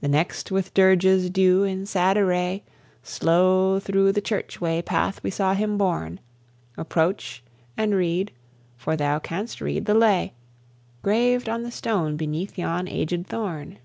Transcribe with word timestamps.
"The 0.00 0.08
next 0.08 0.50
with 0.50 0.74
dirges 0.74 1.30
due 1.32 1.62
in 1.62 1.86
sad 1.86 2.16
array 2.16 2.64
Slow 3.04 3.78
thro' 3.78 4.10
the 4.10 4.20
church 4.20 4.60
way 4.60 4.82
path 4.82 5.22
we 5.22 5.30
saw 5.30 5.54
him 5.54 5.78
borne. 5.78 6.18
Approach 6.76 7.40
and 7.76 7.94
read 7.94 8.32
(for 8.76 8.96
thou 8.96 9.20
canst 9.20 9.60
read) 9.60 9.86
the 9.86 9.94
lay, 9.94 10.34
Graved 11.02 11.48
on 11.48 11.62
the 11.62 11.70
stone 11.70 12.16
beneath 12.16 12.58
yon 12.58 12.86
agèd 12.86 13.24
thorn." 13.26 13.78